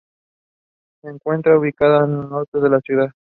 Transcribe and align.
Se 1.01 1.09
encuentra 1.11 1.59
ubicada 1.59 2.05
en 2.05 2.21
el 2.21 2.29
norte 2.29 2.59
de 2.59 2.69
la 2.71 2.81
ciudad. 2.81 3.11